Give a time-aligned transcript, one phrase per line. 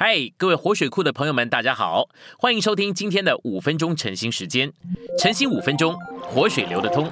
[0.00, 2.08] 嗨，各位活水库的朋友们，大家好，
[2.38, 4.72] 欢迎收听今天的五分钟晨兴时间。
[5.18, 7.10] 晨兴五分钟，活水流得通。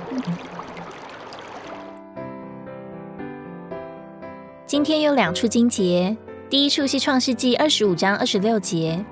[4.65, 6.17] 今天有两处经节，
[6.49, 9.05] 第一处是创世纪二十五章二十六节。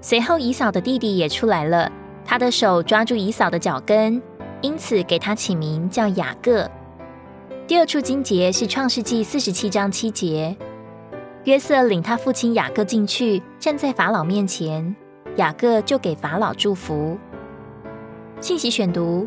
[0.00, 1.88] 随后以扫的弟弟也出来了，
[2.24, 4.20] 他的手抓住以扫的脚跟，
[4.62, 6.68] 因此给他起名叫雅各。
[7.68, 10.56] 第二处经节是创世纪四十七章七节。
[11.44, 14.94] 约瑟领他父亲雅各进去，站在法老面前，
[15.36, 17.18] 雅各就给法老祝福。
[18.40, 19.26] 信息选读：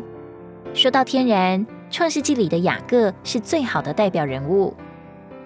[0.72, 4.74] 说到天然，创世纪里的雅各是最好的代表人物。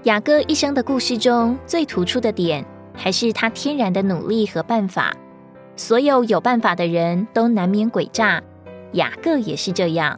[0.04, 5.12] 雅各一生的故事中最突出的点，还是他天然的努力和办法。
[5.74, 8.40] 所有有办法的人都难免诡诈，
[8.92, 10.16] 雅各也是这样。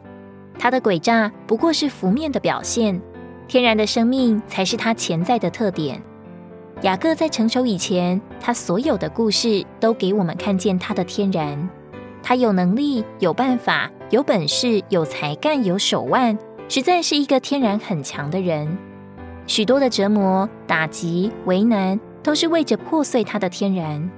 [0.59, 3.01] 他的诡诈不过是浮面的表现，
[3.47, 5.99] 天然的生命才是他潜在的特点。
[6.83, 11.69] 雅各在成熟以前，他所有的故事都给我们看见他的天然。
[12.21, 18.77] 他有能力、有办法、有本事、有才干、有手腕，实在是一个天然很强的人。
[19.47, 24.11] 许多的折磨、打击、为难，都是为着破碎他的天然。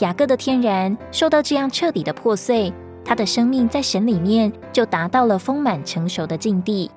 [0.00, 2.72] 雅各的天然受到这样彻底的破碎，
[3.04, 6.90] 他的生命在神里面就达到了丰满成熟的境地。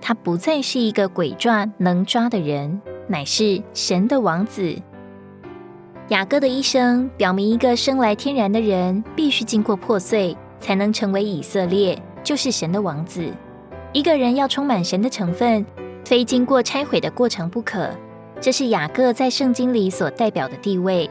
[0.00, 2.80] 他不再是一个鬼抓能抓的人。
[3.10, 4.72] 乃是神的王子。
[6.10, 13.28] 雅各的一生表明，一个生来天然的人必须经过破碎，才能成为以色列，就是神的王子。
[13.92, 15.66] 一个人要充满神的成分，
[16.04, 17.90] 非经过拆毁的过程不可。
[18.40, 21.10] 这是雅各在圣经里所代表的地位。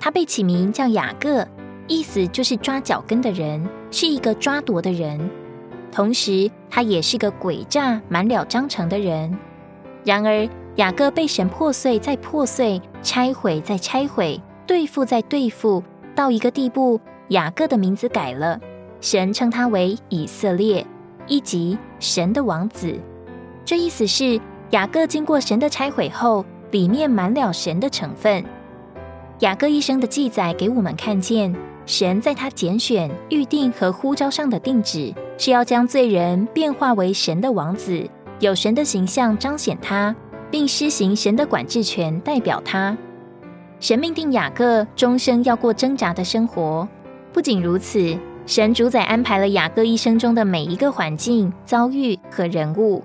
[0.00, 1.46] 他被起名叫雅各，
[1.86, 5.30] 意思就是抓脚跟的人，是一个抓夺的人。
[5.92, 9.32] 同时，他也是个诡诈、满了章程的人。
[10.04, 15.82] 然而，雅各被神破碎，再破碎；拆毁，再拆毁；对付，再对付，
[16.16, 18.58] 到一个地步，雅各的名字改了，
[19.00, 20.84] 神称他为以色列，
[21.28, 22.98] 以及神的王子。
[23.64, 24.40] 这意思是，
[24.70, 28.44] 雅各经过神的拆毁后，里面满了神的成分。
[29.40, 31.54] 雅各一生的记载给我们看见，
[31.86, 38.08] 神在他拣选、预定和呼召上的定旨，是要将罪人变化为神的王子，
[38.40, 40.14] 有神的形象彰显他。
[40.54, 42.96] 并施行神的管制权，代表他。
[43.80, 46.86] 神命定雅各终生要过挣扎的生活。
[47.32, 48.16] 不仅如此，
[48.46, 53.02] 神主宰安排了雅各一生中的每一个环境、遭遇和人物，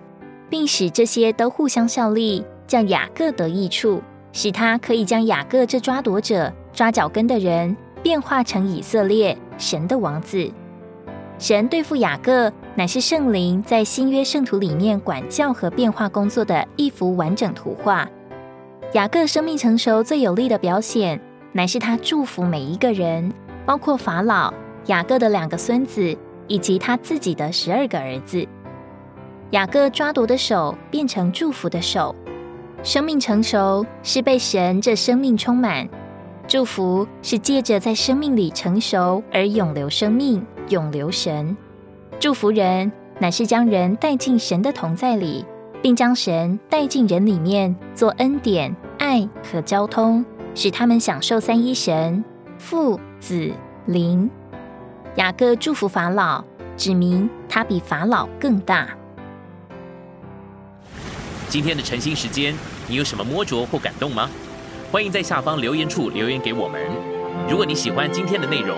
[0.48, 4.00] 并使这些都互相效力，将雅各得益处，
[4.32, 10.48] 使他可以将雅各这抓夺者、抓脚跟的人，变化成以色列神的王子。
[11.40, 12.54] 神对付雅各。
[12.80, 18.10] 乃是圣灵在新约圣徒里面管教和变化工作的一幅完整图画。
[18.94, 21.20] 雅各生命成熟最有力的表现，
[21.52, 23.34] 乃是他祝福每一个人，
[23.66, 24.54] 包括法老、
[24.86, 28.48] 雅各的两个孙子以及他自己的十二个儿子。
[29.52, 32.16] 雅各抓夺的手变成祝福的手。
[32.82, 35.86] 生命成熟是被神这生命充满，
[36.48, 41.58] 祝福是借着在生命里成熟而永留生命，永留神。
[42.20, 45.46] 祝福人，乃是将人带进神的同在里，
[45.82, 52.22] 并将神带进人里面，做恩典、爱和交通，使他们享受三一神
[52.58, 53.50] 父、子、
[53.86, 54.30] 灵。
[55.16, 56.44] 雅各祝福法老，
[56.76, 58.90] 指明他比法老更大。
[61.48, 62.54] 今天的晨兴时间，
[62.86, 64.30] 你有什么摸着或感动吗？
[64.92, 66.82] 欢迎在下方留言处留言给我们。
[67.50, 68.78] 如果你喜欢今天的内容，